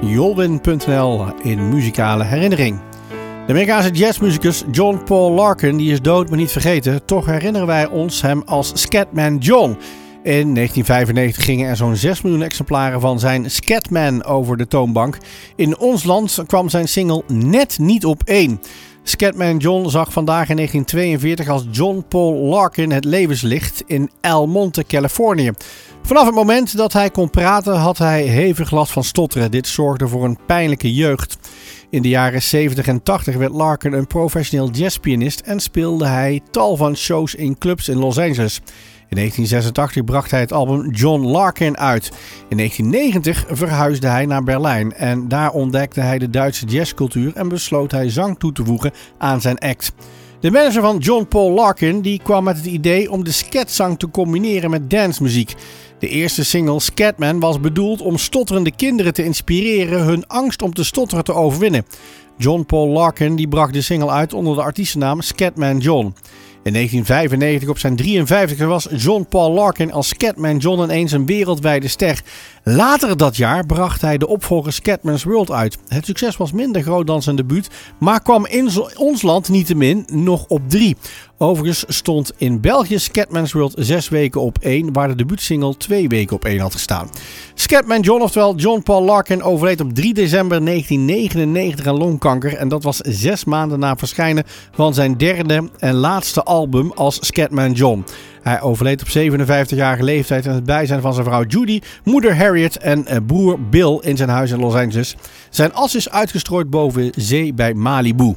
jolwin.nl 0.00 1.26
in 1.42 1.68
muzikale 1.68 2.24
herinnering. 2.24 2.78
De 3.46 3.52
Amerikaanse 3.52 3.90
jazzmuzikus 3.90 4.64
John 4.70 5.00
Paul 5.04 5.32
Larkin 5.32 5.76
die 5.76 5.92
is 5.92 6.00
dood 6.00 6.28
maar 6.28 6.38
niet 6.38 6.52
vergeten. 6.52 7.04
Toch 7.04 7.26
herinneren 7.26 7.66
wij 7.66 7.86
ons 7.86 8.22
hem 8.22 8.42
als 8.46 8.72
Scatman 8.74 9.38
John. 9.38 9.76
In 10.22 10.54
1995 10.54 11.44
gingen 11.44 11.68
er 11.68 11.76
zo'n 11.76 11.96
6 11.96 12.22
miljoen 12.22 12.42
exemplaren 12.42 13.00
van 13.00 13.18
zijn 13.18 13.50
Scatman 13.50 14.24
over 14.24 14.56
de 14.56 14.66
toonbank. 14.66 15.18
In 15.56 15.78
ons 15.78 16.04
land 16.04 16.42
kwam 16.46 16.68
zijn 16.68 16.88
single 16.88 17.22
net 17.26 17.78
niet 17.78 18.04
op 18.04 18.22
één. 18.24 18.60
Scatman 19.02 19.56
John 19.56 19.88
zag 19.88 20.12
vandaag 20.12 20.48
in 20.48 20.56
1942 20.56 21.48
als 21.48 21.64
John 21.70 22.04
Paul 22.08 22.34
Larkin 22.34 22.90
het 22.90 23.04
levenslicht 23.04 23.82
in 23.86 24.10
El 24.20 24.46
Monte, 24.46 24.84
Californië. 24.84 25.50
Vanaf 26.02 26.26
het 26.26 26.34
moment 26.34 26.76
dat 26.76 26.92
hij 26.92 27.10
kon 27.10 27.30
praten 27.30 27.74
had 27.76 27.98
hij 27.98 28.22
hevig 28.22 28.70
last 28.70 28.92
van 28.92 29.04
stotteren. 29.04 29.50
Dit 29.50 29.66
zorgde 29.66 30.08
voor 30.08 30.24
een 30.24 30.38
pijnlijke 30.46 30.94
jeugd. 30.94 31.38
In 31.90 32.02
de 32.02 32.08
jaren 32.08 32.42
70 32.42 32.86
en 32.86 33.02
80 33.02 33.36
werd 33.36 33.52
Larkin 33.52 33.92
een 33.92 34.06
professioneel 34.06 34.70
jazzpianist 34.70 35.40
en 35.40 35.60
speelde 35.60 36.06
hij 36.06 36.40
tal 36.50 36.76
van 36.76 36.96
shows 36.96 37.34
in 37.34 37.58
clubs 37.58 37.88
in 37.88 37.98
Los 37.98 38.18
Angeles. 38.18 38.60
In 39.10 39.16
1986 39.16 40.04
bracht 40.04 40.30
hij 40.30 40.40
het 40.40 40.52
album 40.52 40.90
John 40.90 41.26
Larkin 41.26 41.78
uit. 41.78 42.10
In 42.48 42.56
1990 42.56 43.46
verhuisde 43.48 44.06
hij 44.06 44.26
naar 44.26 44.42
Berlijn 44.42 44.92
en 44.92 45.28
daar 45.28 45.50
ontdekte 45.50 46.00
hij 46.00 46.18
de 46.18 46.30
Duitse 46.30 46.66
jazzcultuur 46.66 47.32
en 47.34 47.48
besloot 47.48 47.90
hij 47.90 48.10
zang 48.10 48.38
toe 48.38 48.52
te 48.52 48.64
voegen 48.64 48.92
aan 49.18 49.40
zijn 49.40 49.58
act. 49.58 49.92
De 50.40 50.50
manager 50.50 50.82
van 50.82 50.98
John 50.98 51.26
Paul 51.28 51.50
Larkin 51.50 52.00
die 52.00 52.20
kwam 52.22 52.44
met 52.44 52.56
het 52.56 52.66
idee 52.66 53.10
om 53.10 53.24
de 53.24 53.32
skatzang 53.32 53.98
te 53.98 54.10
combineren 54.10 54.70
met 54.70 54.90
dancemuziek. 54.90 55.54
De 55.98 56.08
eerste 56.08 56.44
single 56.44 56.80
Scatman 56.80 57.40
was 57.40 57.60
bedoeld 57.60 58.00
om 58.00 58.18
stotterende 58.18 58.72
kinderen 58.76 59.12
te 59.12 59.24
inspireren 59.24 60.04
hun 60.04 60.26
angst 60.26 60.62
om 60.62 60.74
te 60.74 60.84
stotteren 60.84 61.24
te 61.24 61.32
overwinnen. 61.32 61.86
John 62.36 62.62
Paul 62.66 62.88
Larkin 62.88 63.36
die 63.36 63.48
bracht 63.48 63.72
de 63.72 63.82
single 63.82 64.10
uit 64.10 64.32
onder 64.32 64.54
de 64.54 64.62
artiestennaam 64.62 65.20
Scatman 65.20 65.78
John. 65.78 66.14
In 66.62 66.72
1995 66.72 67.68
op 67.68 67.78
zijn 67.78 67.96
53 67.96 68.66
was 68.66 68.88
John 68.96 69.26
Paul 69.28 69.52
Larkin 69.52 69.92
als 69.92 70.08
Scatman 70.08 70.56
John 70.56 70.82
ineens 70.82 71.12
een 71.12 71.26
wereldwijde 71.26 71.88
ster. 71.88 72.22
Later 72.64 73.16
dat 73.16 73.36
jaar 73.36 73.66
bracht 73.66 74.00
hij 74.00 74.18
de 74.18 74.26
opvolger 74.26 74.72
Scatman's 74.72 75.24
World 75.24 75.50
uit. 75.50 75.78
Het 75.88 76.06
succes 76.06 76.36
was 76.36 76.52
minder 76.52 76.82
groot 76.82 77.06
dan 77.06 77.22
zijn 77.22 77.36
debuut, 77.36 77.70
maar 77.98 78.22
kwam 78.22 78.46
in 78.46 78.70
ons 78.96 79.22
land 79.22 79.48
niettemin 79.48 80.06
nog 80.12 80.44
op 80.48 80.62
3. 80.68 80.96
Overigens 81.42 81.84
stond 81.88 82.32
in 82.36 82.60
België 82.60 82.98
Scatman's 82.98 83.52
World 83.52 83.74
6 83.76 84.08
weken 84.08 84.40
op 84.40 84.58
1, 84.58 84.92
waar 84.92 85.08
de 85.08 85.14
debuutsingle 85.14 85.76
2 85.76 86.08
weken 86.08 86.36
op 86.36 86.44
1 86.44 86.60
had 86.60 86.72
gestaan. 86.72 87.10
Scatman 87.54 88.00
John, 88.00 88.22
oftewel 88.22 88.54
John 88.54 88.82
Paul 88.82 89.04
Larkin, 89.04 89.42
overleed 89.42 89.80
op 89.80 89.94
3 89.94 90.14
december 90.14 90.64
1999 90.64 91.86
aan 91.86 91.98
longkanker. 91.98 92.56
En 92.56 92.68
dat 92.68 92.82
was 92.82 92.96
zes 92.96 93.44
maanden 93.44 93.78
na 93.78 93.96
verschijnen 93.96 94.44
van 94.72 94.94
zijn 94.94 95.16
derde 95.16 95.70
en 95.78 95.94
laatste 95.94 96.42
album 96.50 96.92
als 96.94 97.18
Scatman 97.20 97.72
John. 97.72 98.04
Hij 98.42 98.60
overleed 98.60 99.00
op 99.00 99.08
57-jarige 99.08 100.02
leeftijd 100.02 100.44
in 100.44 100.50
het 100.50 100.64
bijzijn 100.64 101.00
van 101.00 101.12
zijn 101.14 101.26
vrouw 101.26 101.44
Judy, 101.44 101.80
moeder 102.04 102.36
Harriet 102.36 102.78
en 102.78 103.06
eh, 103.06 103.16
broer 103.26 103.60
Bill 103.60 103.98
in 104.00 104.16
zijn 104.16 104.28
huis 104.28 104.50
in 104.50 104.60
Los 104.60 104.74
Angeles. 104.74 105.16
Zijn 105.50 105.74
as 105.74 105.94
is 105.94 106.10
uitgestrooid 106.10 106.70
boven 106.70 107.12
zee 107.16 107.54
bij 107.54 107.74
Malibu. 107.74 108.34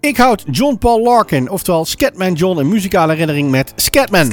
Ik 0.00 0.16
houd 0.16 0.44
John 0.50 0.76
Paul 0.76 1.02
Larkin, 1.02 1.50
oftewel 1.50 1.84
Scatman 1.84 2.32
John, 2.32 2.58
een 2.58 2.68
muzikale 2.68 3.12
herinnering 3.12 3.50
met 3.50 3.72
Scatman. 3.76 4.32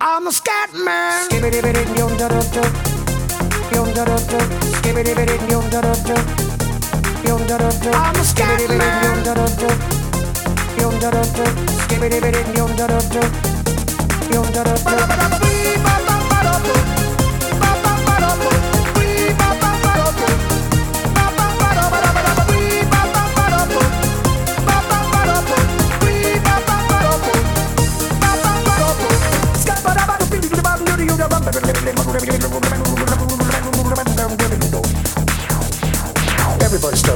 I'm 0.00 0.26
a 0.26 0.30
scat 0.30 0.72
man. 0.84 1.28
I'm 7.28 8.16
a 8.16 8.24
scat 8.24 8.58
bitty, 8.58 8.78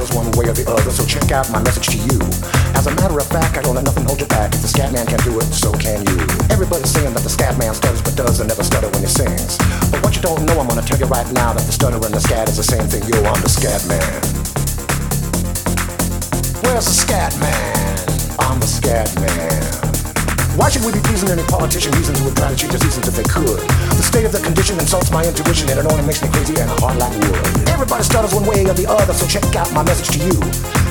stutters 0.07 0.15
one 0.15 0.31
way 0.37 0.49
or 0.49 0.53
the 0.53 0.69
other, 0.69 0.91
so 0.91 1.05
check 1.05 1.31
out 1.31 1.49
my 1.51 1.61
message 1.63 1.87
to 1.87 1.97
you. 1.97 2.19
As 2.75 2.87
a 2.87 2.95
matter 2.95 3.17
of 3.17 3.27
fact, 3.27 3.57
I 3.57 3.61
don't 3.61 3.75
let 3.75 3.85
nothing 3.85 4.05
hold 4.05 4.19
you 4.19 4.27
back. 4.27 4.53
If 4.53 4.61
the 4.61 4.67
scat 4.67 4.91
man 4.93 5.05
can 5.05 5.19
do 5.19 5.37
it, 5.39 5.45
so 5.53 5.71
can 5.73 6.05
you. 6.07 6.17
Everybody's 6.49 6.89
saying 6.89 7.13
that 7.13 7.23
the 7.23 7.29
scat 7.29 7.57
man 7.57 7.73
stutters 7.73 8.01
but 8.01 8.15
does 8.15 8.39
and 8.39 8.49
never 8.49 8.63
stutter 8.63 8.89
when 8.89 9.01
he 9.01 9.07
sings. 9.07 9.57
But 9.91 10.03
what 10.03 10.15
you 10.15 10.21
don't 10.21 10.43
know, 10.45 10.59
I'm 10.59 10.67
gonna 10.67 10.81
tell 10.81 10.99
you 10.99 11.05
right 11.05 11.29
now 11.33 11.53
that 11.53 11.65
the 11.65 11.71
stutter 11.71 11.97
and 11.97 12.13
the 12.13 12.21
scat 12.21 12.49
is 12.49 12.57
the 12.57 12.63
same 12.63 12.87
thing. 12.87 13.03
Yo, 13.07 13.23
I'm 13.23 13.41
the 13.41 13.49
scat 13.49 13.83
man. 13.87 14.21
Where's 16.63 16.85
the 16.85 16.95
scat 16.95 17.33
man? 17.39 18.39
I'm 18.39 18.59
the 18.59 18.67
scat 18.67 19.09
man. 19.19 19.96
Why 20.57 20.69
should 20.69 20.83
we 20.83 20.91
be 20.91 20.99
pleasing 21.05 21.29
any 21.29 21.43
politician 21.43 21.91
reasons 21.93 22.19
would 22.25 22.35
try 22.35 22.49
to 22.49 22.55
change 22.57 22.73
the 22.73 22.79
seasons 22.79 23.07
if 23.07 23.13
they 23.13 23.29
could? 23.29 23.61
The 23.93 24.01
state 24.01 24.25
of 24.25 24.31
the 24.31 24.41
condition 24.41 24.79
insults 24.79 25.11
my 25.11 25.23
intuition 25.23 25.69
and 25.69 25.77
it 25.77 25.85
only 25.85 26.01
makes 26.01 26.19
me 26.23 26.29
crazy 26.29 26.57
and 26.57 26.67
hard 26.81 26.97
like 26.97 27.13
wood. 27.13 27.69
Everybody 27.69 28.01
stutters 28.03 28.33
one 28.33 28.43
way 28.43 28.65
or 28.65 28.73
the 28.73 28.89
other, 28.89 29.13
so 29.13 29.27
check 29.27 29.45
out 29.55 29.71
my 29.71 29.83
message 29.83 30.17
to 30.17 30.19
you. 30.25 30.33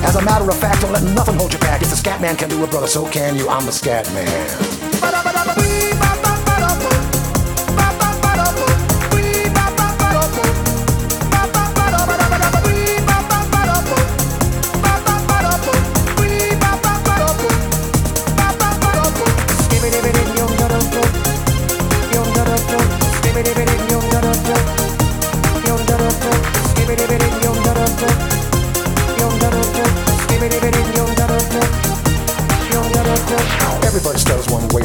As 0.07 0.15
a 0.15 0.23
matter 0.23 0.47
of 0.47 0.55
fact, 0.55 0.83
don't 0.83 0.93
let 0.93 1.03
nothing 1.03 1.35
hold 1.35 1.51
you 1.51 1.59
back. 1.59 1.81
If 1.81 1.89
the 1.89 1.97
scat 1.97 2.21
man 2.21 2.37
can 2.37 2.47
do 2.47 2.63
it, 2.63 2.71
brother, 2.71 2.87
so 2.87 3.09
can 3.11 3.35
you. 3.35 3.49
I'm 3.49 3.65
the 3.65 3.73
scat 3.73 4.07
man. 4.15 5.36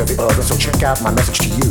Or 0.03 0.07
the 0.07 0.19
other, 0.21 0.43
so 0.43 0.57
check 0.59 0.83
out 0.83 1.01
my 1.03 1.15
message 1.15 1.39
to 1.39 1.49
you. 1.49 1.71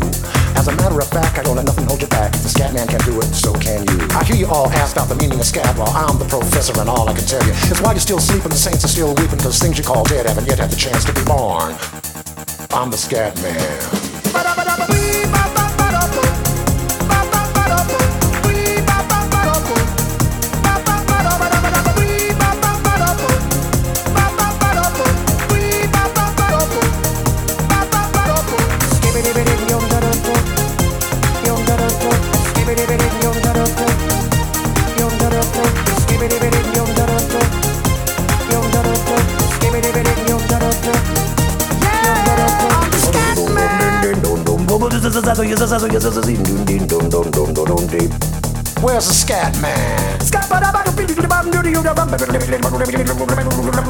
As 0.56 0.68
a 0.68 0.76
matter 0.76 0.98
of 1.00 1.08
fact, 1.10 1.38
I 1.38 1.44
don't 1.44 1.56
let 1.56 1.66
nothing 1.66 1.86
hold 1.86 2.02
you 2.02 2.08
back. 2.08 2.34
If 2.34 2.44
the 2.44 2.50
scat 2.50 2.74
man 2.74 2.88
can 2.88 3.00
do 3.02 3.20
it, 3.20 3.28
so 3.36 3.54
can 3.54 3.84
you. 3.84 4.08
I 4.16 4.24
hear 4.24 4.36
you 4.36 4.48
all 4.48 4.70
ask 4.72 4.96
about 4.96 5.10
the 5.10 5.16
meaning 5.16 5.40
of 5.40 5.46
scat, 5.46 5.76
well, 5.78 5.92
I'm 5.92 6.18
the 6.18 6.26
professor, 6.26 6.80
and 6.80 6.90
all 6.90 7.10
I 7.10 7.14
can 7.14 7.26
tell 7.26 7.44
you 7.44 7.52
is 7.52 7.82
why 7.82 7.92
you're 7.92 8.00
still 8.00 8.20
sleeping, 8.20 8.50
the 8.50 8.56
saints 8.56 8.86
are 8.86 8.92
still 8.92 9.14
weeping, 9.16 9.40
those 9.40 9.60
things 9.60 9.78
you 9.78 9.84
call 9.84 10.04
dead 10.06 10.26
haven't 10.26 10.48
yet 10.48 10.60
had 10.60 10.72
the 10.72 10.80
chance 10.80 11.04
to 11.06 11.14
be 11.14 11.24
born. 11.26 11.76
I'm 12.72 12.90
the 12.90 12.98
scat 12.98 13.36
man. 13.44 15.41
Where's 48.82 49.08
the 49.08 49.14
scat 49.14 49.54
man? 49.62 50.20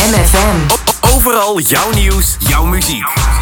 Jam 0.00 0.12
FM. 0.12 0.56
Overal 1.14 1.58
jouw 1.60 1.90
nieuws, 1.90 2.36
jouw 2.38 2.64
muziek. 2.64 3.39